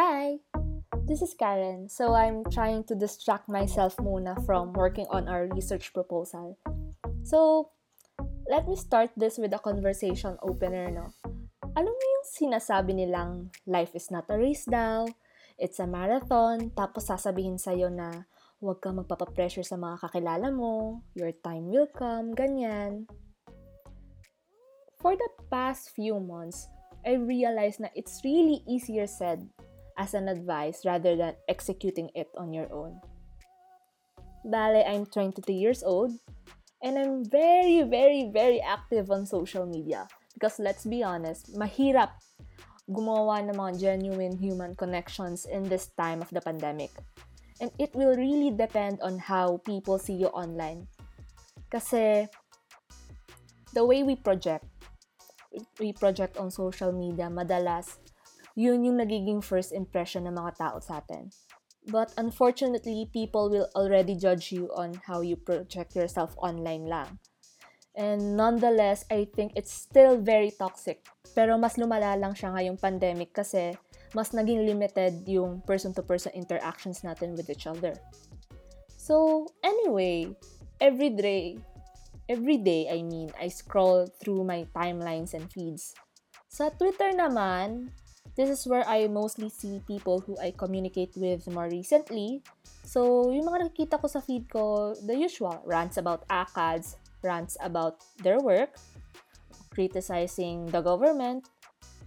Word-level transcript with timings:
Hi! 0.00 0.40
This 1.04 1.20
is 1.20 1.36
Karen. 1.36 1.92
So 1.92 2.16
I'm 2.16 2.40
trying 2.48 2.88
to 2.88 2.96
distract 2.96 3.52
myself 3.52 4.00
muna 4.00 4.32
from 4.48 4.72
working 4.72 5.04
on 5.12 5.28
our 5.28 5.44
research 5.52 5.92
proposal. 5.92 6.56
So, 7.20 7.68
let 8.48 8.64
me 8.64 8.80
start 8.80 9.12
this 9.12 9.36
with 9.36 9.52
a 9.52 9.60
conversation 9.60 10.40
opener, 10.40 10.88
no? 10.88 11.12
Alam 11.76 11.92
mo 11.92 12.04
yung 12.16 12.26
sinasabi 12.32 12.96
nilang 12.96 13.52
life 13.68 13.92
is 13.92 14.08
not 14.08 14.24
a 14.32 14.40
race 14.40 14.64
daw, 14.64 15.04
it's 15.60 15.76
a 15.76 15.84
marathon, 15.84 16.72
tapos 16.72 17.12
sasabihin 17.12 17.60
sa'yo 17.60 17.92
na 17.92 18.24
huwag 18.64 18.80
kang 18.80 18.96
magpapapressure 18.96 19.68
sa 19.68 19.76
mga 19.76 20.00
kakilala 20.00 20.48
mo, 20.48 21.04
your 21.12 21.36
time 21.44 21.68
will 21.68 21.92
come, 21.92 22.32
ganyan. 22.32 23.04
For 24.96 25.12
the 25.12 25.28
past 25.52 25.92
few 25.92 26.16
months, 26.24 26.72
I 27.04 27.20
realized 27.20 27.84
na 27.84 27.92
it's 27.92 28.24
really 28.24 28.64
easier 28.64 29.04
said 29.04 29.44
as 29.98 30.14
an 30.14 30.28
advice 30.28 30.84
rather 30.84 31.16
than 31.16 31.34
executing 31.48 32.10
it 32.14 32.28
on 32.36 32.52
your 32.52 32.70
own. 32.72 33.00
Bale, 34.44 34.84
I'm 34.86 35.06
23 35.06 35.54
years 35.54 35.82
old 35.82 36.12
and 36.82 36.98
I'm 36.98 37.24
very, 37.24 37.82
very, 37.82 38.30
very 38.32 38.60
active 38.60 39.10
on 39.10 39.26
social 39.26 39.66
media. 39.66 40.08
Because 40.34 40.58
let's 40.58 40.86
be 40.86 41.02
honest, 41.02 41.52
mahirap 41.52 42.16
gumawa 42.88 43.44
ng 43.44 43.54
mga 43.54 43.72
genuine 43.78 44.34
human 44.34 44.74
connections 44.74 45.44
in 45.44 45.68
this 45.68 45.92
time 46.00 46.24
of 46.24 46.30
the 46.32 46.40
pandemic. 46.40 46.90
And 47.60 47.68
it 47.76 47.92
will 47.92 48.16
really 48.16 48.50
depend 48.50 49.04
on 49.04 49.20
how 49.20 49.60
people 49.68 50.00
see 50.00 50.16
you 50.16 50.32
online. 50.32 50.88
Kasi 51.68 52.24
the 53.76 53.84
way 53.84 54.02
we 54.02 54.16
project, 54.16 54.64
we 55.78 55.92
project 55.92 56.40
on 56.40 56.50
social 56.50 56.90
media, 56.90 57.28
madalas, 57.28 58.00
yun 58.60 58.84
yung 58.84 59.00
nagiging 59.00 59.40
first 59.40 59.72
impression 59.72 60.28
ng 60.28 60.36
mga 60.36 60.60
tao 60.60 60.76
sa 60.84 61.00
atin. 61.00 61.32
But 61.88 62.12
unfortunately, 62.20 63.08
people 63.08 63.48
will 63.48 63.72
already 63.72 64.12
judge 64.12 64.52
you 64.52 64.68
on 64.76 65.00
how 65.08 65.24
you 65.24 65.40
project 65.40 65.96
yourself 65.96 66.36
online 66.36 66.84
lang. 66.84 67.16
And 67.96 68.36
nonetheless, 68.36 69.08
I 69.08 69.32
think 69.32 69.56
it's 69.56 69.72
still 69.72 70.20
very 70.20 70.52
toxic. 70.52 71.08
Pero 71.32 71.56
mas 71.56 71.80
lumala 71.80 72.20
lang 72.20 72.36
siya 72.36 72.52
ngayong 72.52 72.76
pandemic 72.76 73.32
kasi 73.32 73.72
mas 74.12 74.36
naging 74.36 74.68
limited 74.68 75.24
yung 75.24 75.64
person-to-person 75.64 76.36
interactions 76.36 77.00
natin 77.00 77.32
with 77.32 77.48
each 77.48 77.64
other. 77.64 77.96
So, 79.00 79.48
anyway, 79.64 80.36
every 80.84 81.16
day, 81.16 81.56
every 82.28 82.60
day, 82.60 82.92
I 82.92 83.00
mean, 83.00 83.32
I 83.40 83.48
scroll 83.48 84.04
through 84.20 84.44
my 84.44 84.68
timelines 84.76 85.32
and 85.32 85.48
feeds. 85.48 85.96
Sa 86.52 86.68
Twitter 86.68 87.16
naman, 87.16 87.94
this 88.36 88.50
is 88.50 88.66
where 88.66 88.86
I 88.86 89.06
mostly 89.08 89.48
see 89.48 89.82
people 89.86 90.20
who 90.20 90.38
I 90.38 90.52
communicate 90.54 91.14
with 91.16 91.46
more 91.50 91.68
recently. 91.68 92.42
So, 92.86 93.30
yung 93.30 93.46
mga 93.46 93.70
nakikita 93.70 94.00
ko 94.00 94.06
sa 94.06 94.20
feed 94.22 94.50
ko, 94.50 94.94
the 95.06 95.14
usual, 95.14 95.62
rants 95.66 95.98
about 95.98 96.26
ACADS, 96.28 96.96
rants 97.22 97.54
about 97.60 98.02
their 98.22 98.40
work, 98.40 98.74
criticizing 99.70 100.66
the 100.70 100.82
government, 100.82 101.46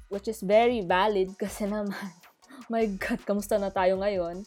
which 0.10 0.28
is 0.28 0.44
very 0.44 0.82
valid 0.82 1.32
kasi 1.42 1.66
naman, 1.70 1.96
my 2.68 2.86
God, 3.00 3.24
kamusta 3.24 3.60
na 3.60 3.72
tayo 3.72 4.00
ngayon? 4.00 4.44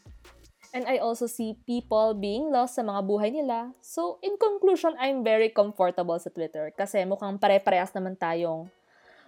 And 0.77 0.85
I 0.85 1.01
also 1.01 1.25
see 1.25 1.57
people 1.65 2.13
being 2.13 2.53
lost 2.53 2.77
sa 2.77 2.85
mga 2.85 3.01
buhay 3.09 3.33
nila. 3.33 3.73
So, 3.81 4.21
in 4.21 4.37
conclusion, 4.37 4.93
I'm 5.01 5.25
very 5.25 5.49
comfortable 5.49 6.21
sa 6.21 6.29
Twitter 6.29 6.69
kasi 6.77 7.01
mukhang 7.09 7.41
pare-parehas 7.41 7.97
naman 7.97 8.13
tayong 8.21 8.69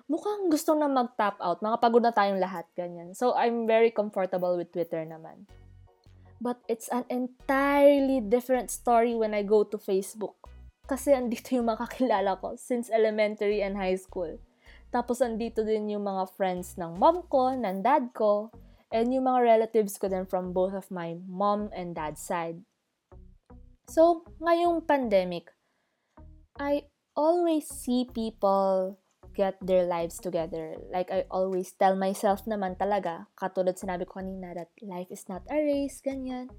mukhang 0.09 0.49
gusto 0.49 0.73
na 0.73 0.89
mag-tap 0.89 1.37
out. 1.39 1.61
Mga 1.61 1.79
pagod 1.79 2.03
na 2.03 2.17
tayong 2.17 2.41
lahat, 2.41 2.65
ganyan. 2.73 3.13
So, 3.13 3.37
I'm 3.37 3.69
very 3.69 3.93
comfortable 3.93 4.57
with 4.57 4.73
Twitter 4.73 5.05
naman. 5.05 5.45
But 6.41 6.65
it's 6.67 6.89
an 6.89 7.05
entirely 7.13 8.25
different 8.25 8.73
story 8.73 9.13
when 9.13 9.37
I 9.37 9.45
go 9.45 9.69
to 9.69 9.77
Facebook. 9.77 10.41
Kasi 10.89 11.13
andito 11.13 11.53
yung 11.53 11.69
makakilala 11.69 12.41
ko 12.41 12.57
since 12.57 12.89
elementary 12.89 13.61
and 13.61 13.77
high 13.77 14.01
school. 14.01 14.41
Tapos 14.89 15.21
andito 15.21 15.61
din 15.61 15.93
yung 15.93 16.09
mga 16.09 16.33
friends 16.33 16.81
ng 16.81 16.97
mom 16.97 17.29
ko, 17.29 17.53
ng 17.53 17.85
dad 17.85 18.09
ko, 18.17 18.49
and 18.89 19.13
yung 19.13 19.29
mga 19.29 19.45
relatives 19.45 20.01
ko 20.01 20.09
din 20.09 20.25
from 20.25 20.57
both 20.57 20.73
of 20.73 20.89
my 20.89 21.21
mom 21.29 21.69
and 21.77 21.93
dad's 21.93 22.25
side. 22.25 22.65
So, 23.93 24.25
ngayong 24.41 24.89
pandemic, 24.89 25.53
I 26.57 26.89
always 27.13 27.69
see 27.69 28.09
people 28.09 28.97
get 29.39 29.55
their 29.63 29.87
lives 29.87 30.19
together. 30.19 30.75
Like 30.91 31.15
I 31.15 31.31
always 31.31 31.71
tell 31.79 31.95
myself 31.95 32.43
naman 32.51 32.75
talaga, 32.75 33.31
katulad 33.39 33.79
sinabi 33.79 34.03
ko 34.03 34.19
kanina 34.19 34.59
that 34.59 34.75
life 34.83 35.07
is 35.15 35.31
not 35.31 35.47
a 35.47 35.63
race, 35.63 36.03
ganyan. 36.03 36.51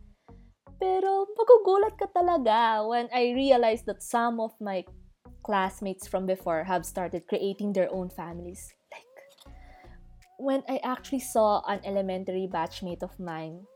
Pero 0.80 1.28
magugulat 1.36 2.00
ka 2.00 2.08
talaga 2.16 2.88
when 2.88 3.12
I 3.12 3.36
realize 3.36 3.84
that 3.84 4.00
some 4.00 4.40
of 4.40 4.56
my 4.64 4.88
classmates 5.44 6.08
from 6.08 6.24
before 6.24 6.64
have 6.64 6.88
started 6.88 7.28
creating 7.28 7.76
their 7.76 7.92
own 7.92 8.08
families. 8.08 8.72
Like, 8.88 9.12
when 10.40 10.64
I 10.72 10.80
actually 10.80 11.20
saw 11.20 11.60
an 11.68 11.84
elementary 11.84 12.48
batchmate 12.48 13.04
of 13.04 13.12
mine 13.20 13.68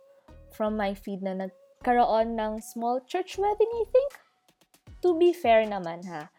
from 0.55 0.79
my 0.79 0.95
feed 0.95 1.19
na 1.19 1.35
nagkaroon 1.35 2.39
ng 2.39 2.63
small 2.63 3.03
church 3.03 3.35
wedding, 3.35 3.67
I 3.67 3.85
think. 3.91 4.11
To 5.03 5.19
be 5.19 5.35
fair 5.35 5.67
naman 5.67 6.07
ha, 6.07 6.31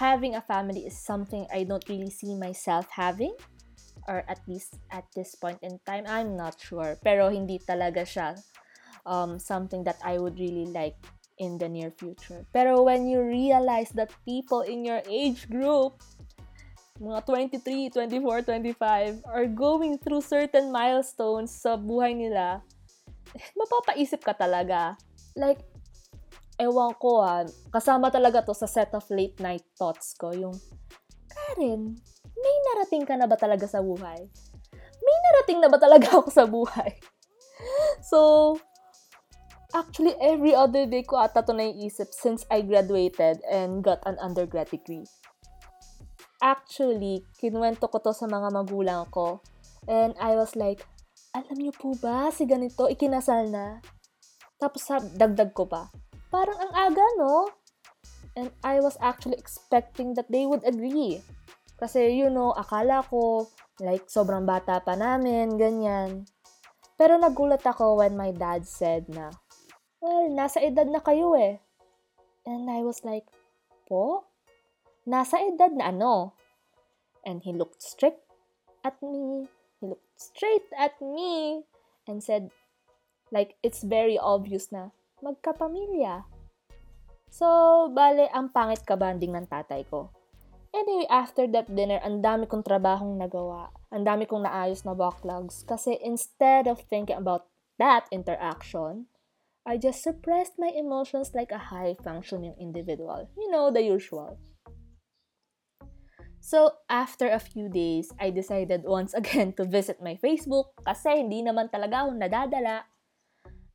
having 0.00 0.32
a 0.32 0.40
family 0.40 0.88
is 0.88 0.96
something 0.96 1.44
I 1.52 1.68
don't 1.68 1.84
really 1.84 2.08
see 2.08 2.32
myself 2.32 2.88
having. 2.88 3.36
Or 4.08 4.24
at 4.32 4.40
least 4.48 4.80
at 4.88 5.04
this 5.12 5.36
point 5.36 5.60
in 5.60 5.76
time, 5.84 6.08
I'm 6.08 6.40
not 6.40 6.56
sure. 6.56 6.96
Pero 7.04 7.28
hindi 7.28 7.60
talaga 7.60 8.08
siya 8.08 8.32
um, 9.04 9.36
something 9.36 9.84
that 9.84 10.00
I 10.00 10.16
would 10.16 10.40
really 10.40 10.72
like 10.72 10.96
in 11.36 11.60
the 11.60 11.68
near 11.68 11.92
future. 11.92 12.48
Pero 12.48 12.80
when 12.80 13.04
you 13.04 13.20
realize 13.20 13.92
that 14.00 14.08
people 14.24 14.64
in 14.64 14.88
your 14.88 15.04
age 15.04 15.52
group, 15.52 16.00
mga 16.96 17.60
23, 17.60 17.92
24, 17.92 18.44
25, 18.48 19.24
are 19.28 19.48
going 19.48 20.00
through 20.00 20.24
certain 20.24 20.72
milestones 20.72 21.52
sa 21.52 21.76
buhay 21.76 22.16
nila, 22.16 22.64
mapapaisip 23.60 24.24
ka 24.24 24.32
talaga. 24.32 24.96
Like, 25.36 25.69
ewan 26.60 26.92
ko 27.00 27.24
ah, 27.24 27.48
kasama 27.72 28.12
talaga 28.12 28.44
to 28.44 28.52
sa 28.52 28.68
set 28.68 28.92
of 28.92 29.08
late 29.08 29.40
night 29.40 29.64
thoughts 29.80 30.12
ko, 30.14 30.36
yung, 30.36 30.54
Karen, 31.32 31.96
may 32.36 32.56
narating 32.72 33.08
ka 33.08 33.16
na 33.16 33.24
ba 33.24 33.40
talaga 33.40 33.64
sa 33.64 33.80
buhay? 33.80 34.28
May 35.00 35.16
narating 35.32 35.58
na 35.64 35.72
ba 35.72 35.80
talaga 35.80 36.12
ako 36.20 36.28
sa 36.28 36.44
buhay? 36.44 37.00
so, 38.04 38.20
Actually, 39.70 40.18
every 40.18 40.50
other 40.50 40.82
day 40.82 41.06
ko 41.06 41.22
ata 41.22 41.46
to 41.46 41.54
naiisip 41.54 42.10
since 42.10 42.42
I 42.50 42.66
graduated 42.66 43.38
and 43.46 43.86
got 43.86 44.02
an 44.02 44.18
undergrad 44.18 44.66
degree. 44.66 45.06
Actually, 46.42 47.22
kinuwento 47.38 47.86
ko 47.86 48.02
to 48.02 48.10
sa 48.10 48.26
mga 48.26 48.50
magulang 48.50 49.06
ko. 49.14 49.38
And 49.86 50.18
I 50.18 50.34
was 50.34 50.58
like, 50.58 50.82
alam 51.30 51.54
niyo 51.54 51.70
po 51.70 51.94
ba, 52.02 52.34
si 52.34 52.50
ganito, 52.50 52.90
ikinasal 52.90 53.46
na. 53.46 53.78
Tapos 54.58 54.90
sa 54.90 54.98
dagdag 54.98 55.54
ko 55.54 55.70
pa, 55.70 55.86
parang 56.30 56.56
ang 56.58 56.72
aga, 56.72 57.06
no? 57.18 57.50
And 58.38 58.54
I 58.62 58.78
was 58.78 58.94
actually 59.02 59.36
expecting 59.36 60.14
that 60.14 60.30
they 60.30 60.46
would 60.46 60.62
agree. 60.62 61.18
Kasi, 61.76 62.14
you 62.14 62.30
know, 62.30 62.54
akala 62.54 63.02
ko, 63.04 63.50
like, 63.82 64.06
sobrang 64.06 64.46
bata 64.46 64.78
pa 64.80 64.94
namin, 64.94 65.58
ganyan. 65.58 66.24
Pero 66.94 67.18
nagulat 67.18 67.66
ako 67.66 67.98
when 67.98 68.14
my 68.14 68.30
dad 68.30 68.62
said 68.68 69.10
na, 69.10 69.34
well, 69.98 70.30
nasa 70.30 70.62
edad 70.62 70.86
na 70.86 71.02
kayo 71.02 71.34
eh. 71.34 71.58
And 72.46 72.70
I 72.70 72.86
was 72.86 73.02
like, 73.02 73.26
po? 73.88 74.30
Nasa 75.08 75.40
edad 75.42 75.74
na 75.74 75.90
ano? 75.90 76.36
And 77.26 77.42
he 77.42 77.52
looked 77.52 77.82
straight 77.82 78.20
at 78.84 79.00
me. 79.02 79.50
He 79.80 79.88
looked 79.90 80.12
straight 80.16 80.68
at 80.76 81.00
me 81.00 81.64
and 82.06 82.22
said, 82.22 82.52
like, 83.32 83.56
it's 83.64 83.82
very 83.82 84.20
obvious 84.20 84.70
na 84.70 84.92
magkapamilya. 85.22 86.26
So, 87.30 87.46
bale, 87.94 88.26
ang 88.34 88.50
pangit 88.50 88.82
kabanding 88.82 89.32
ng 89.32 89.46
tatay 89.46 89.86
ko. 89.86 90.10
Anyway, 90.70 91.06
after 91.10 91.50
that 91.50 91.66
dinner, 91.70 91.98
ang 92.02 92.22
dami 92.22 92.46
kong 92.46 92.62
trabahong 92.62 93.18
nagawa. 93.18 93.70
Ang 93.90 94.06
dami 94.06 94.26
kong 94.26 94.46
naayos 94.46 94.86
na 94.86 94.94
backlogs. 94.94 95.66
Kasi 95.66 95.98
instead 95.98 96.70
of 96.70 96.82
thinking 96.86 97.18
about 97.18 97.50
that 97.78 98.06
interaction, 98.14 99.10
I 99.66 99.78
just 99.78 100.02
suppressed 100.02 100.58
my 100.58 100.70
emotions 100.74 101.34
like 101.34 101.54
a 101.54 101.70
high 101.70 101.94
functioning 102.02 102.54
individual. 102.58 103.30
You 103.38 103.50
know, 103.50 103.70
the 103.70 103.82
usual. 103.82 104.38
So, 106.40 106.82
after 106.88 107.28
a 107.30 107.38
few 107.38 107.68
days, 107.68 108.10
I 108.18 108.34
decided 108.34 108.82
once 108.82 109.14
again 109.20 109.54
to 109.60 109.68
visit 109.68 110.02
my 110.02 110.18
Facebook 110.18 110.74
kasi 110.82 111.22
hindi 111.22 111.46
naman 111.46 111.70
talaga 111.70 112.08
ako 112.08 112.18
nadadala. 112.18 112.89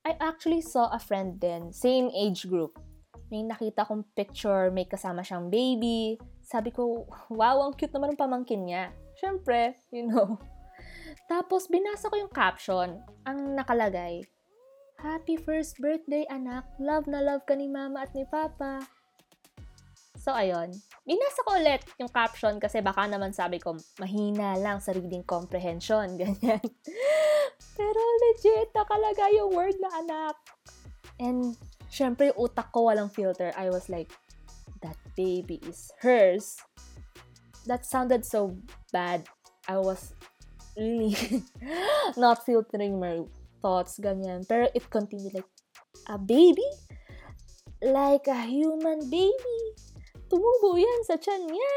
I 0.06 0.14
actually 0.22 0.62
saw 0.62 0.94
a 0.94 1.02
friend 1.02 1.42
din, 1.42 1.74
same 1.74 2.14
age 2.14 2.46
group. 2.46 2.78
May 3.34 3.42
nakita 3.42 3.90
kong 3.90 4.06
picture, 4.14 4.70
may 4.70 4.86
kasama 4.86 5.26
siyang 5.26 5.50
baby. 5.50 6.22
Sabi 6.46 6.70
ko, 6.70 7.10
wow, 7.34 7.66
ang 7.66 7.74
cute 7.74 7.90
naman 7.90 8.14
ang 8.14 8.22
pamangkin 8.22 8.70
niya. 8.70 8.94
Siyempre, 9.18 9.74
you 9.90 10.06
know. 10.06 10.38
Tapos, 11.34 11.66
binasa 11.66 12.06
ko 12.06 12.22
yung 12.22 12.30
caption. 12.30 13.02
Ang 13.26 13.58
nakalagay, 13.58 14.22
Happy 15.02 15.36
first 15.36 15.76
birthday, 15.84 16.24
anak. 16.32 16.64
Love 16.80 17.06
na 17.06 17.20
love 17.20 17.44
ka 17.44 17.54
ni 17.54 17.68
mama 17.68 18.08
at 18.08 18.16
ni 18.16 18.24
papa. 18.26 18.80
So, 20.26 20.34
ayun. 20.34 20.74
Binasa 21.06 21.46
ko 21.46 21.54
ulit 21.54 21.86
yung 22.02 22.10
caption 22.10 22.58
kasi 22.58 22.82
baka 22.82 23.06
naman 23.06 23.30
sabi 23.30 23.62
ko, 23.62 23.78
mahina 24.02 24.58
lang 24.58 24.82
sa 24.82 24.90
reading 24.90 25.22
comprehension. 25.22 26.10
Ganyan. 26.22 26.66
Pero 27.78 28.02
legit, 28.26 28.74
nakalagay 28.74 29.38
yung 29.38 29.54
word 29.54 29.78
na 29.78 30.02
anak. 30.02 30.36
And, 31.22 31.54
syempre, 31.94 32.34
utak 32.34 32.74
ko 32.74 32.90
walang 32.90 33.14
filter. 33.14 33.54
I 33.54 33.70
was 33.70 33.86
like, 33.86 34.10
that 34.82 34.98
baby 35.14 35.62
is 35.70 35.94
hers. 36.02 36.58
That 37.70 37.86
sounded 37.86 38.26
so 38.26 38.58
bad. 38.90 39.30
I 39.70 39.78
was 39.78 40.18
really 40.74 41.14
not 42.18 42.42
filtering 42.42 42.98
my 42.98 43.22
thoughts, 43.62 44.02
ganyan. 44.02 44.42
Pero 44.50 44.74
it 44.74 44.90
continued 44.90 45.38
like, 45.38 45.54
a 46.10 46.18
baby? 46.18 46.66
Like 47.78 48.26
a 48.26 48.42
human 48.50 49.06
baby? 49.06 49.86
Tumubo 50.36 50.76
yan 50.76 51.00
sa 51.08 51.16
tiyan 51.16 51.48
niya. 51.48 51.76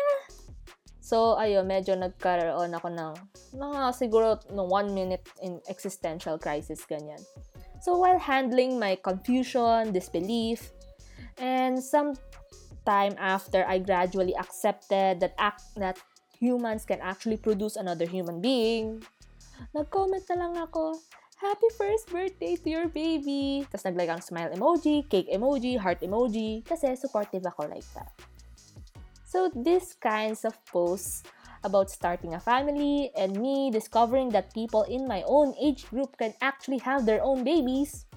So, 0.99 1.39
ayun, 1.39 1.71
medyo 1.71 1.95
nagkaroon 1.95 2.75
ako 2.75 2.91
ng 2.91 3.15
mga 3.55 3.95
siguro 3.95 4.35
no 4.51 4.67
one 4.67 4.91
minute 4.91 5.23
in 5.47 5.63
existential 5.71 6.43
crisis, 6.43 6.83
ganyan. 6.83 7.23
So, 7.79 7.95
while 8.03 8.19
handling 8.19 8.83
my 8.83 8.99
confusion, 8.99 9.95
disbelief, 9.95 10.75
and 11.39 11.79
some 11.79 12.19
time 12.83 13.15
after 13.23 13.63
I 13.63 13.79
gradually 13.79 14.35
accepted 14.35 15.23
that 15.23 15.39
act 15.39 15.63
that 15.79 16.03
humans 16.35 16.83
can 16.83 16.99
actually 16.99 17.39
produce 17.39 17.79
another 17.79 18.11
human 18.11 18.43
being, 18.43 19.07
nag-comment 19.71 20.27
na 20.35 20.35
lang 20.35 20.59
ako, 20.59 20.99
Happy 21.39 21.71
first 21.79 22.11
birthday 22.11 22.59
to 22.59 22.67
your 22.67 22.91
baby! 22.91 23.63
Tapos 23.71 23.87
naglagay 23.87 24.19
ang 24.19 24.27
smile 24.27 24.51
emoji, 24.51 25.07
cake 25.07 25.31
emoji, 25.31 25.79
heart 25.79 26.03
emoji, 26.03 26.67
kasi 26.67 26.91
supportive 26.99 27.47
ako 27.47 27.71
like 27.71 27.87
that. 27.95 28.11
So, 29.29 29.53
these 29.53 29.93
kinds 29.93 30.49
of 30.49 30.57
posts 30.65 31.21
about 31.61 31.93
starting 31.93 32.33
a 32.33 32.41
family 32.41 33.13
and 33.13 33.37
me 33.37 33.69
discovering 33.69 34.33
that 34.33 34.57
people 34.57 34.89
in 34.89 35.05
my 35.05 35.21
own 35.29 35.53
age 35.61 35.85
group 35.93 36.17
can 36.17 36.33
actually 36.41 36.81
have 36.81 37.05
their 37.05 37.21
own 37.21 37.45
babies 37.45 38.09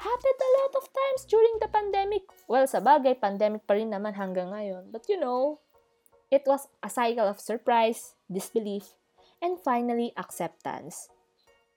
happened 0.00 0.40
a 0.40 0.50
lot 0.64 0.72
of 0.80 0.84
times 0.88 1.28
during 1.28 1.54
the 1.60 1.68
pandemic. 1.68 2.24
Well, 2.48 2.64
sa 2.64 2.80
bagay, 2.80 3.20
pandemic 3.20 3.68
pa 3.68 3.76
rin 3.76 3.92
naman 3.92 4.16
hanggang 4.16 4.48
ngayon. 4.48 4.88
But 4.88 5.04
you 5.12 5.20
know, 5.20 5.60
it 6.32 6.48
was 6.48 6.64
a 6.80 6.88
cycle 6.88 7.28
of 7.28 7.36
surprise, 7.36 8.16
disbelief, 8.32 8.96
and 9.44 9.60
finally 9.60 10.16
acceptance. 10.16 11.12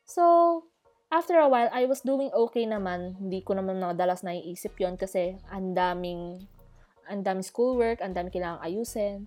So, 0.08 0.64
after 1.12 1.36
a 1.36 1.52
while, 1.52 1.68
I 1.76 1.84
was 1.84 2.00
doing 2.00 2.32
okay 2.48 2.64
naman. 2.64 3.20
Hindi 3.20 3.44
ko 3.44 3.60
naman 3.60 3.84
nadalas 3.84 4.24
naiisip 4.24 4.80
yon 4.80 4.96
kasi 4.96 5.36
ang 5.52 5.76
daming, 5.76 6.48
ang 7.10 7.24
daming 7.24 7.46
schoolwork, 7.46 8.00
ang 8.00 8.16
daming 8.16 8.34
kailangang 8.34 8.64
ayusin. 8.64 9.18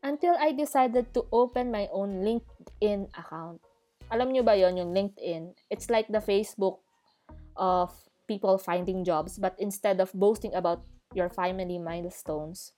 Until 0.00 0.32
I 0.40 0.56
decided 0.56 1.12
to 1.12 1.28
open 1.28 1.68
my 1.68 1.84
own 1.92 2.24
LinkedIn 2.24 3.12
account. 3.12 3.60
Alam 4.08 4.32
nyo 4.32 4.42
ba 4.42 4.56
yon 4.56 4.80
yung 4.80 4.96
LinkedIn? 4.96 5.54
It's 5.68 5.92
like 5.92 6.08
the 6.08 6.24
Facebook 6.24 6.80
of 7.54 7.92
people 8.24 8.56
finding 8.56 9.04
jobs, 9.04 9.36
but 9.36 9.52
instead 9.60 10.00
of 10.00 10.14
boasting 10.16 10.56
about 10.56 10.86
your 11.12 11.28
family 11.28 11.76
milestones, 11.76 12.72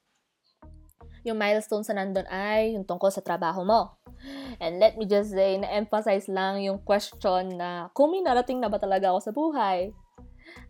yung 1.23 1.39
milestones 1.39 1.87
na 1.89 2.03
nandun 2.03 2.27
ay 2.27 2.75
yung 2.75 2.83
tungkol 2.83 3.13
sa 3.13 3.23
trabaho 3.23 3.63
mo. 3.63 3.95
And 4.59 4.79
let 4.83 4.99
me 4.99 5.07
just 5.07 5.31
say, 5.31 5.59
na-emphasize 5.59 6.27
lang 6.27 6.63
yung 6.63 6.83
question 6.83 7.59
na 7.59 7.91
kung 7.95 8.11
may 8.11 8.23
narating 8.23 8.59
na 8.59 8.71
ba 8.71 8.79
talaga 8.79 9.11
ako 9.11 9.19
sa 9.23 9.33
buhay. 9.35 9.91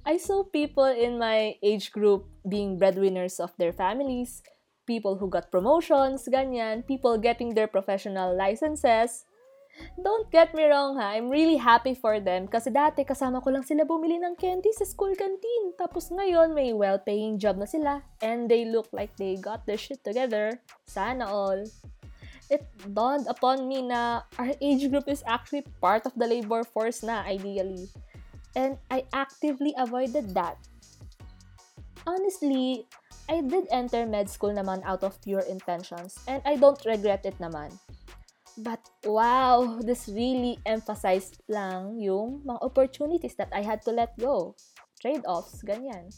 I 0.06 0.16
saw 0.16 0.44
people 0.44 0.86
in 0.86 1.18
my 1.18 1.56
age 1.62 1.92
group 1.92 2.26
being 2.48 2.78
breadwinners 2.78 3.40
of 3.40 3.52
their 3.58 3.72
families, 3.72 4.42
people 4.86 5.16
who 5.16 5.28
got 5.28 5.50
promotions, 5.50 6.28
ganyan, 6.30 6.86
people 6.86 7.18
getting 7.18 7.54
their 7.54 7.68
professional 7.68 8.36
licenses, 8.36 9.24
Don't 9.96 10.28
get 10.30 10.52
me 10.52 10.68
wrong 10.68 11.00
ha, 11.00 11.16
I'm 11.16 11.32
really 11.32 11.56
happy 11.56 11.94
for 11.96 12.20
them 12.20 12.44
kasi 12.44 12.68
dati 12.68 13.08
kasama 13.08 13.40
ko 13.40 13.48
lang 13.52 13.64
sila 13.64 13.88
bumili 13.88 14.20
ng 14.20 14.36
candy 14.36 14.68
sa 14.76 14.84
school 14.84 15.16
canteen. 15.16 15.72
Tapos 15.80 16.12
ngayon 16.12 16.52
may 16.52 16.76
well-paying 16.76 17.40
job 17.40 17.56
na 17.56 17.68
sila 17.68 18.04
and 18.20 18.48
they 18.52 18.68
look 18.68 18.88
like 18.92 19.12
they 19.16 19.40
got 19.40 19.64
their 19.64 19.80
shit 19.80 20.04
together. 20.04 20.60
Sana 20.84 21.24
all. 21.24 21.64
It 22.52 22.68
dawned 22.92 23.24
upon 23.32 23.64
me 23.64 23.80
na 23.80 24.28
our 24.36 24.52
age 24.60 24.92
group 24.92 25.08
is 25.08 25.24
actually 25.24 25.64
part 25.80 26.04
of 26.04 26.12
the 26.20 26.28
labor 26.28 26.68
force 26.68 27.00
na 27.00 27.24
ideally. 27.24 27.88
And 28.54 28.78
I 28.90 29.04
actively 29.12 29.74
avoided 29.78 30.34
that. 30.34 30.58
Honestly, 32.06 32.86
I 33.28 33.40
did 33.40 33.70
enter 33.70 34.04
med 34.06 34.28
school 34.28 34.52
naman 34.52 34.82
out 34.84 35.02
of 35.04 35.20
pure 35.22 35.46
intentions 35.46 36.18
and 36.26 36.42
I 36.44 36.56
don't 36.56 36.80
regret 36.84 37.24
it 37.24 37.38
naman. 37.38 37.72
But 38.58 38.84
wow, 39.04 39.80
this 39.80 40.08
really 40.08 40.60
emphasized 40.66 41.40
lang 41.48 41.96
yung 41.96 42.44
mga 42.44 42.60
opportunities 42.60 43.34
that 43.40 43.48
I 43.54 43.64
had 43.64 43.80
to 43.88 43.92
let 43.92 44.12
go. 44.20 44.52
Trade-offs, 45.00 45.64
ganyan. 45.64 46.12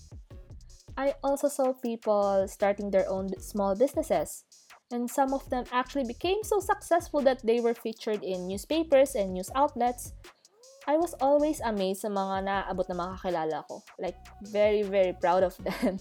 I 0.98 1.14
also 1.22 1.46
saw 1.46 1.72
people 1.72 2.46
starting 2.50 2.90
their 2.90 3.06
own 3.06 3.30
small 3.38 3.78
businesses. 3.78 4.42
And 4.90 5.10
some 5.10 5.32
of 5.32 5.48
them 5.50 5.64
actually 5.72 6.04
became 6.06 6.42
so 6.42 6.60
successful 6.60 7.22
that 7.22 7.42
they 7.42 7.60
were 7.60 7.74
featured 7.74 8.22
in 8.22 8.46
newspapers 8.46 9.14
and 9.14 9.32
news 9.32 9.50
outlets. 9.54 10.12
I 10.84 11.00
was 11.00 11.16
always 11.24 11.64
amazed 11.64 12.04
sa 12.04 12.12
mga 12.12 12.44
naabot 12.44 12.84
na 12.92 12.96
mga 13.00 13.12
kakilala 13.16 13.58
ko. 13.64 13.80
Like, 13.96 14.20
very, 14.52 14.84
very 14.84 15.16
proud 15.16 15.40
of 15.40 15.56
them. 15.64 15.96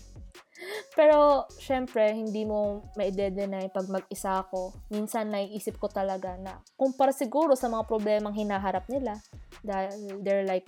Pero, 0.97 1.47
syempre, 1.55 2.11
hindi 2.11 2.43
mo 2.43 2.91
ma-deny 2.99 3.71
pag 3.71 3.87
mag-isa 3.87 4.43
ako. 4.43 4.75
Minsan, 4.91 5.31
naiisip 5.31 5.79
ko 5.79 5.87
talaga 5.87 6.35
na, 6.35 6.59
kumpara 6.75 7.15
siguro 7.15 7.55
sa 7.55 7.71
mga 7.71 7.87
problemang 7.87 8.35
hinaharap 8.35 8.83
nila, 8.91 9.15
dahil 9.63 10.19
they're 10.19 10.43
like, 10.43 10.67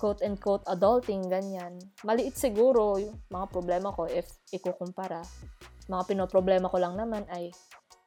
quote-unquote, 0.00 0.64
adulting, 0.70 1.28
ganyan. 1.28 1.76
Maliit 2.08 2.32
siguro 2.38 2.96
yung 2.96 3.18
mga 3.28 3.46
problema 3.52 3.92
ko 3.92 4.08
if 4.08 4.24
ikukumpara. 4.54 5.20
Mga 5.90 6.02
pinoproblema 6.16 6.72
ko 6.72 6.80
lang 6.80 6.96
naman 6.96 7.28
ay 7.28 7.52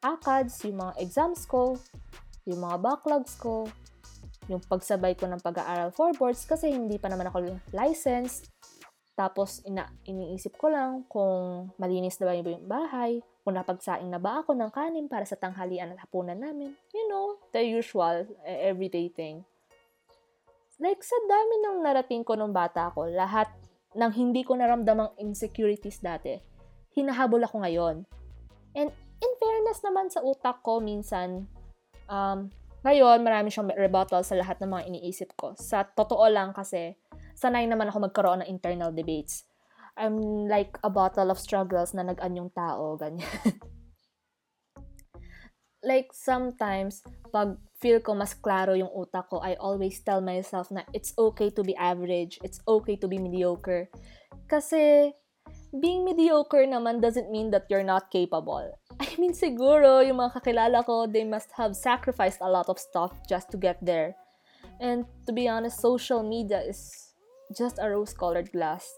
ACADS, 0.02 0.66
yung 0.66 0.82
mga 0.82 0.94
exams 0.98 1.46
ko, 1.46 1.78
yung 2.50 2.64
mga 2.66 2.82
backlogs 2.82 3.38
ko, 3.38 3.70
yung 4.52 4.64
pagsabay 4.64 5.16
ko 5.16 5.26
ng 5.28 5.40
pag-aaral 5.40 5.96
for 5.96 6.12
boards 6.16 6.44
kasi 6.44 6.70
hindi 6.72 7.00
pa 7.00 7.08
naman 7.08 7.32
ako 7.32 7.58
licensed, 7.72 8.52
tapos, 9.22 9.62
ina 9.68 9.86
iniisip 10.08 10.56
ko 10.56 10.72
lang 10.72 11.06
kung 11.06 11.70
malinis 11.76 12.18
na 12.18 12.32
ba 12.32 12.34
yung 12.34 12.66
bahay, 12.66 13.22
kung 13.44 13.54
napagsaing 13.54 14.10
na 14.10 14.18
ba 14.18 14.42
ako 14.42 14.56
ng 14.56 14.72
kanin 14.72 15.06
para 15.12 15.28
sa 15.28 15.38
tanghalian 15.38 15.94
at 15.94 16.02
hapunan 16.02 16.40
namin. 16.40 16.74
You 16.90 17.06
know, 17.12 17.38
the 17.52 17.62
usual, 17.62 18.26
eh, 18.48 18.72
everyday 18.72 19.12
thing. 19.12 19.44
Like, 20.82 21.06
sa 21.06 21.14
dami 21.30 21.56
ng 21.62 21.78
narating 21.86 22.26
ko 22.26 22.34
nung 22.34 22.50
bata 22.56 22.90
ako, 22.90 23.14
lahat 23.14 23.52
ng 23.94 24.12
hindi 24.16 24.42
ko 24.42 24.58
naramdamang 24.58 25.14
insecurities 25.22 26.02
dati, 26.02 26.42
hinahabol 26.98 27.46
ako 27.46 27.62
ngayon. 27.62 27.96
And 28.74 28.90
in 29.22 29.34
fairness 29.38 29.86
naman 29.86 30.10
sa 30.10 30.26
utak 30.26 30.66
ko, 30.66 30.82
minsan, 30.82 31.46
um, 32.10 32.50
ngayon, 32.82 33.22
marami 33.22 33.54
siyang 33.54 33.70
rebuttal 33.78 34.26
sa 34.26 34.34
lahat 34.34 34.58
ng 34.58 34.72
mga 34.74 34.88
iniisip 34.90 35.38
ko. 35.38 35.54
Sa 35.54 35.86
totoo 35.86 36.26
lang 36.26 36.50
kasi, 36.50 36.98
sanay 37.38 37.70
naman 37.70 37.94
ako 37.94 38.10
magkaroon 38.10 38.42
ng 38.42 38.50
internal 38.50 38.90
debates. 38.90 39.46
I'm 39.94 40.48
like 40.50 40.82
a 40.82 40.90
bottle 40.90 41.30
of 41.30 41.38
struggles 41.38 41.94
na 41.94 42.02
nag-anyong 42.02 42.50
tao, 42.58 42.98
ganyan. 42.98 43.30
like 45.86 46.10
sometimes, 46.10 47.06
pag 47.30 47.58
feel 47.82 48.02
ko 48.02 48.14
mas 48.18 48.34
klaro 48.34 48.78
yung 48.78 48.90
utak 48.94 49.30
ko, 49.30 49.42
I 49.42 49.58
always 49.62 50.02
tell 50.02 50.22
myself 50.22 50.70
na 50.74 50.86
it's 50.94 51.14
okay 51.18 51.50
to 51.54 51.62
be 51.62 51.78
average, 51.78 52.42
it's 52.42 52.62
okay 52.66 52.98
to 52.98 53.06
be 53.06 53.22
mediocre. 53.22 53.90
Kasi, 54.50 55.14
being 55.70 56.06
mediocre 56.06 56.66
naman 56.66 57.02
doesn't 57.02 57.30
mean 57.30 57.50
that 57.52 57.70
you're 57.70 57.86
not 57.86 58.10
capable. 58.10 58.74
Mean, 59.22 59.38
siguro, 59.38 60.02
yung 60.02 60.18
mga 60.18 60.42
kakilala 60.42 60.82
ko, 60.82 61.06
they 61.06 61.22
must 61.22 61.54
have 61.54 61.78
sacrificed 61.78 62.42
a 62.42 62.50
lot 62.50 62.66
of 62.74 62.82
stuff 62.82 63.14
just 63.30 63.54
to 63.54 63.58
get 63.62 63.78
there. 63.78 64.18
And 64.82 65.06
to 65.30 65.32
be 65.32 65.46
honest, 65.46 65.78
social 65.78 66.26
media 66.26 66.58
is 66.66 67.14
just 67.54 67.78
a 67.78 67.86
rose 67.86 68.18
colored 68.18 68.50
glass. 68.50 68.90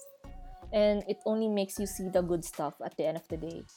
And 0.72 1.04
it 1.12 1.20
only 1.28 1.52
makes 1.52 1.76
you 1.76 1.84
see 1.84 2.08
the 2.08 2.24
good 2.24 2.48
stuff 2.48 2.72
at 2.80 2.96
the 2.96 3.04
end 3.04 3.20
of 3.20 3.28
the 3.28 3.36
day. 3.36 3.68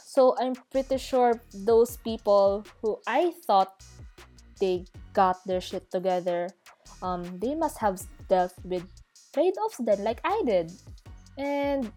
So 0.00 0.32
I'm 0.40 0.56
pretty 0.72 0.96
sure 0.96 1.36
those 1.52 2.00
people 2.00 2.64
who 2.80 2.96
I 3.04 3.36
thought 3.44 3.76
they 4.56 4.88
got 5.12 5.44
their 5.44 5.60
shit 5.60 5.92
together, 5.92 6.48
um, 7.04 7.20
they 7.36 7.52
must 7.52 7.76
have 7.84 8.00
dealt 8.32 8.56
with 8.64 8.88
trade 9.36 9.60
offs 9.60 9.76
then, 9.84 10.00
like 10.00 10.24
I 10.24 10.40
did. 10.40 10.72
And 11.36 11.92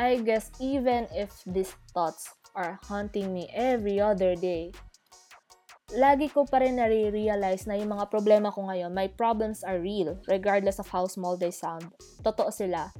I 0.00 0.24
guess 0.24 0.48
even 0.56 1.04
if 1.12 1.44
these 1.44 1.76
thoughts 1.92 2.32
are 2.56 2.80
haunting 2.88 3.30
me 3.36 3.46
every 3.52 4.00
other 4.00 4.34
day, 4.34 4.72
lagi 5.94 6.26
ko 6.32 6.42
pa 6.42 6.58
rin 6.58 6.80
nare-realize 6.80 7.68
na 7.70 7.78
yung 7.78 7.94
mga 7.94 8.10
problema 8.10 8.50
ko 8.50 8.66
ngayon, 8.66 8.90
my 8.90 9.06
problems 9.06 9.62
are 9.62 9.78
real, 9.78 10.18
regardless 10.26 10.82
of 10.82 10.88
how 10.90 11.06
small 11.06 11.38
they 11.38 11.54
sound. 11.54 11.86
Totoo 12.26 12.50
sila. 12.50 12.90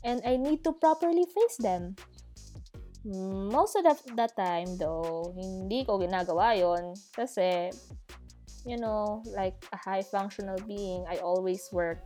And 0.00 0.24
I 0.24 0.40
need 0.40 0.64
to 0.64 0.72
properly 0.72 1.28
face 1.28 1.60
them. 1.60 1.98
Most 3.52 3.76
of 3.76 3.84
the, 3.84 4.28
time, 4.32 4.76
though, 4.80 5.32
hindi 5.36 5.84
ko 5.84 6.00
ginagawa 6.00 6.56
yon 6.56 6.96
Kasi, 7.12 7.68
you 8.64 8.76
know, 8.76 9.24
like 9.36 9.56
a 9.72 9.78
high 9.80 10.04
functional 10.04 10.56
being, 10.64 11.04
I 11.08 11.20
always 11.20 11.68
work 11.72 12.00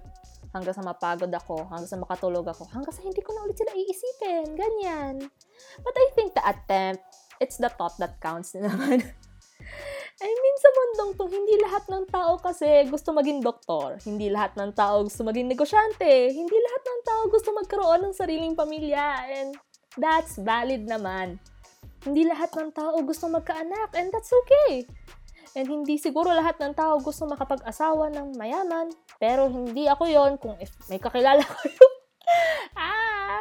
hanggang 0.55 0.73
sa 0.73 0.87
mapagod 0.87 1.29
ako, 1.35 1.67
hanggang 1.67 1.91
sa 1.91 1.99
makatulog 1.99 2.47
ako, 2.47 2.71
hanggang 2.71 2.95
sa 2.95 3.03
hindi 3.03 3.19
ko 3.19 3.35
na 3.35 3.43
ulit 3.43 3.59
sila 3.59 3.75
iisipin. 3.75 4.55
Ganyan. 4.55 5.27
But 5.83 5.95
I 5.99 6.07
think 6.15 6.39
the 6.39 6.45
attempt, 6.47 7.03
it's 7.43 7.59
the 7.59 7.69
thought 7.69 7.99
that 7.99 8.23
counts 8.23 8.55
naman. 8.55 9.03
I 10.15 10.31
mean, 10.31 10.57
sa 10.63 10.71
mundong 10.71 11.13
to, 11.19 11.27
hindi 11.27 11.59
lahat 11.59 11.85
ng 11.91 12.07
tao 12.07 12.39
kasi 12.39 12.87
gusto 12.87 13.11
maging 13.11 13.43
doktor. 13.43 13.99
Hindi 14.07 14.31
lahat 14.31 14.55
ng 14.55 14.71
tao 14.71 15.03
gusto 15.03 15.27
maging 15.27 15.51
negosyante. 15.51 16.31
Hindi 16.31 16.55
lahat 16.55 16.83
ng 16.87 17.01
tao 17.03 17.23
gusto 17.27 17.51
magkaroon 17.51 18.01
ng 18.07 18.15
sariling 18.15 18.55
pamilya. 18.55 19.27
And 19.27 19.59
that's 19.99 20.39
valid 20.39 20.87
naman. 20.87 21.43
Hindi 22.07 22.31
lahat 22.31 22.55
ng 22.55 22.71
tao 22.71 22.95
gusto 23.03 23.27
magkaanak. 23.27 23.91
And 23.99 24.15
that's 24.15 24.31
okay. 24.31 24.87
And 25.55 25.71
hindi 25.71 26.03
siguro 26.03 26.35
lahat 26.35 26.59
ng 26.59 26.75
tao 26.75 26.99
gusto 26.99 27.31
makapag-asawa 27.31 28.11
ng 28.11 28.35
mayaman. 28.35 28.91
Pero 29.23 29.47
hindi 29.47 29.87
ako 29.87 30.05
yon 30.11 30.33
kung 30.43 30.59
if 30.59 30.75
may 30.91 30.99
kakilala 30.99 31.47
yung... 31.47 31.95
ah! 32.75 33.39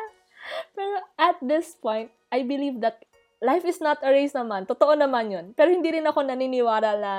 Pero 0.77 1.01
at 1.17 1.41
this 1.41 1.74
point, 1.82 2.13
I 2.29 2.46
believe 2.46 2.82
that 2.86 3.01
life 3.41 3.65
is 3.65 3.82
not 3.82 3.98
a 4.05 4.13
race 4.13 4.38
naman. 4.38 4.70
Totoo 4.70 4.93
naman 4.93 5.34
yun. 5.34 5.46
Pero 5.58 5.74
hindi 5.74 5.89
rin 5.89 6.05
ako 6.05 6.22
naniniwala 6.22 6.89
na, 7.01 7.13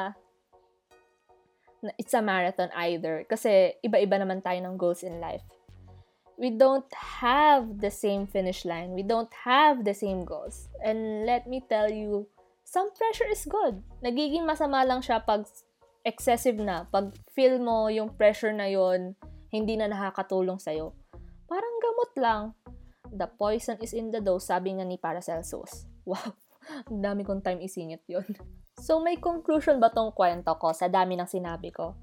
na 1.82 1.90
it's 1.98 2.14
a 2.14 2.22
marathon 2.22 2.70
either. 2.78 3.26
Kasi 3.26 3.74
iba-iba 3.82 4.14
naman 4.22 4.46
tayo 4.46 4.62
ng 4.62 4.78
goals 4.78 5.02
in 5.02 5.18
life. 5.18 5.42
We 6.34 6.50
don't 6.50 6.90
have 7.22 7.78
the 7.78 7.90
same 7.90 8.26
finish 8.26 8.66
line. 8.66 8.94
We 8.94 9.06
don't 9.06 9.30
have 9.46 9.86
the 9.86 9.94
same 9.94 10.26
goals. 10.26 10.66
And 10.82 11.26
let 11.26 11.46
me 11.46 11.62
tell 11.62 11.86
you, 11.86 12.26
some 12.74 12.90
pressure 12.98 13.30
is 13.30 13.46
good. 13.46 13.78
Nagiging 14.02 14.42
masama 14.42 14.82
lang 14.82 14.98
siya 14.98 15.22
pag 15.22 15.46
excessive 16.02 16.58
na. 16.58 16.90
Pag 16.90 17.14
feel 17.30 17.62
mo 17.62 17.86
yung 17.86 18.10
pressure 18.18 18.50
na 18.50 18.66
yon 18.66 19.14
hindi 19.54 19.78
na 19.78 19.86
nakakatulong 19.86 20.58
sa'yo. 20.58 20.90
Parang 21.46 21.76
gamot 21.78 22.10
lang. 22.18 22.42
The 23.14 23.30
poison 23.30 23.78
is 23.78 23.94
in 23.94 24.10
the 24.10 24.18
dose, 24.18 24.50
sabi 24.50 24.74
nga 24.74 24.82
ni 24.82 24.98
Paracelsus. 24.98 25.86
Wow, 26.04 26.36
ang 26.84 27.00
dami 27.00 27.24
kong 27.24 27.40
time 27.40 27.64
isingit 27.64 28.04
yon. 28.04 28.28
So, 28.76 29.00
may 29.00 29.16
conclusion 29.16 29.80
ba 29.80 29.88
tong 29.88 30.12
kwento 30.12 30.52
ko 30.60 30.76
sa 30.76 30.84
dami 30.84 31.16
ng 31.16 31.24
sinabi 31.24 31.72
ko? 31.72 31.96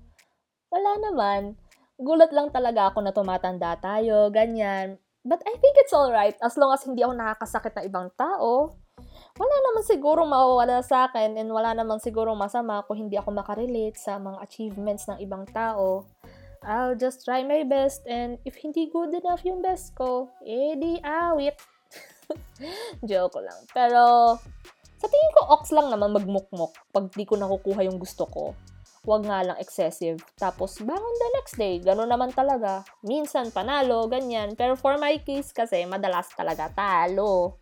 Wala 0.73 0.97
naman. 0.97 1.53
Gulat 2.01 2.33
lang 2.33 2.49
talaga 2.49 2.89
ako 2.89 3.05
na 3.05 3.13
tumatanda 3.13 3.77
tayo, 3.77 4.33
ganyan. 4.33 4.97
But 5.21 5.45
I 5.45 5.53
think 5.61 5.77
it's 5.77 5.93
alright 5.93 6.33
as 6.41 6.57
long 6.57 6.73
as 6.73 6.81
hindi 6.81 7.05
ako 7.05 7.13
nakakasakit 7.13 7.77
na 7.77 7.85
ibang 7.85 8.09
tao. 8.17 8.80
Wala 9.39 9.55
naman 9.71 9.83
siguro 9.88 10.27
mawawala 10.27 10.83
sa 10.83 11.07
akin 11.07 11.39
and 11.39 11.47
wala 11.47 11.71
naman 11.71 12.03
siguro 12.03 12.35
masama 12.35 12.83
kung 12.83 13.07
hindi 13.07 13.15
ako 13.15 13.31
makarelate 13.31 13.95
sa 13.95 14.19
mga 14.19 14.43
achievements 14.43 15.07
ng 15.07 15.23
ibang 15.23 15.47
tao. 15.47 16.03
I'll 16.61 16.93
just 16.93 17.25
try 17.25 17.41
my 17.41 17.65
best 17.65 18.05
and 18.05 18.38
if 18.45 18.59
hindi 18.59 18.91
good 18.91 19.15
enough 19.15 19.41
yung 19.47 19.65
best 19.65 19.97
ko, 19.97 20.29
edi 20.43 21.01
awit. 21.01 21.57
Joke 23.09 23.41
lang. 23.41 23.59
Pero, 23.73 24.38
sa 25.01 25.07
tingin 25.09 25.33
ko, 25.33 25.41
ox 25.57 25.73
lang 25.73 25.89
naman 25.89 26.13
magmukmok 26.13 26.93
pag 26.93 27.09
di 27.09 27.25
ko 27.25 27.33
nakukuha 27.39 27.81
yung 27.88 27.97
gusto 27.97 28.29
ko. 28.29 28.53
Huwag 29.01 29.25
nga 29.25 29.41
lang 29.41 29.57
excessive. 29.57 30.21
Tapos, 30.38 30.77
bangon 30.77 31.15
the 31.17 31.29
next 31.41 31.57
day. 31.57 31.81
Ganun 31.81 32.05
naman 32.05 32.29
talaga. 32.29 32.85
Minsan, 33.01 33.50
panalo, 33.50 34.05
ganyan. 34.05 34.53
Pero 34.53 34.77
for 34.77 35.01
my 35.01 35.17
case 35.25 35.50
kasi, 35.50 35.81
madalas 35.89 36.29
talaga 36.38 36.69
talo. 36.69 37.57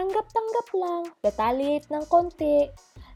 Tanggap-tanggap 0.00 0.68
lang. 0.80 1.02
Retaliate 1.20 1.92
ng 1.92 2.04
konti. 2.08 2.64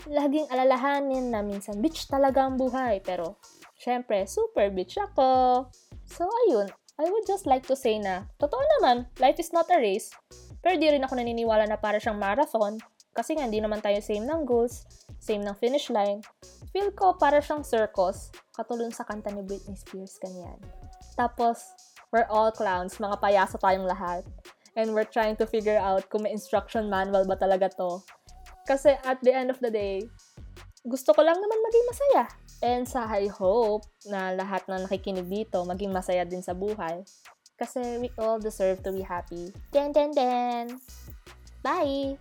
Laging 0.04 0.52
alalahanin 0.52 1.32
na 1.32 1.40
minsan 1.40 1.80
bitch 1.80 2.12
talaga 2.12 2.44
ang 2.44 2.60
buhay. 2.60 3.00
Pero, 3.00 3.40
syempre, 3.80 4.28
super 4.28 4.68
bitch 4.68 5.00
ako. 5.00 5.64
So, 6.04 6.28
ayun. 6.44 6.68
I 7.00 7.08
would 7.08 7.24
just 7.24 7.48
like 7.48 7.64
to 7.72 7.74
say 7.74 7.96
na, 7.96 8.28
totoo 8.36 8.60
naman, 8.76 9.08
life 9.16 9.40
is 9.40 9.48
not 9.48 9.64
a 9.72 9.80
race. 9.80 10.12
Pero 10.60 10.76
di 10.76 10.92
rin 10.92 11.00
ako 11.08 11.16
naniniwala 11.16 11.64
na 11.64 11.80
para 11.80 11.96
siyang 11.96 12.20
marathon 12.20 12.76
kasi 13.16 13.32
nga 13.32 13.48
hindi 13.48 13.64
naman 13.64 13.80
tayo 13.80 13.96
same 14.04 14.28
ng 14.28 14.44
goals, 14.44 14.84
same 15.16 15.40
ng 15.40 15.56
finish 15.56 15.88
line. 15.88 16.20
Feel 16.70 16.92
ko 16.92 17.16
para 17.16 17.40
siyang 17.40 17.64
circus, 17.64 18.28
katulad 18.52 18.92
sa 18.92 19.08
kanta 19.08 19.32
ni 19.32 19.40
Britney 19.40 19.74
Spears 19.74 20.20
kanyan. 20.20 20.60
Tapos, 21.16 21.64
we're 22.12 22.28
all 22.28 22.52
clowns, 22.54 23.00
mga 23.00 23.16
payaso 23.18 23.56
tayong 23.56 23.88
lahat. 23.88 24.26
And 24.74 24.90
we're 24.92 25.08
trying 25.08 25.38
to 25.38 25.46
figure 25.46 25.78
out 25.78 26.10
kung 26.10 26.26
may 26.26 26.34
instruction 26.34 26.90
manual 26.90 27.24
ba 27.24 27.38
talaga 27.38 27.70
to. 27.78 28.02
Kasi 28.66 28.98
at 29.06 29.22
the 29.22 29.30
end 29.30 29.52
of 29.54 29.60
the 29.62 29.70
day, 29.70 30.02
gusto 30.84 31.14
ko 31.14 31.22
lang 31.22 31.38
naman 31.38 31.58
maging 31.62 31.86
masaya. 31.88 32.24
And 32.64 32.84
sa 32.88 33.06
I 33.06 33.28
hope 33.28 33.84
na 34.08 34.32
lahat 34.34 34.66
ng 34.66 34.88
nakikinig 34.88 35.28
dito 35.28 35.62
maging 35.62 35.92
masaya 35.92 36.24
din 36.24 36.40
sa 36.40 36.56
buhay. 36.56 37.04
Kasi 37.54 38.02
we 38.02 38.10
all 38.18 38.42
deserve 38.42 38.82
to 38.82 38.90
be 38.90 39.04
happy. 39.04 39.54
Den, 39.70 39.94
den, 39.94 40.10
den! 40.10 40.82
Bye! 41.62 42.18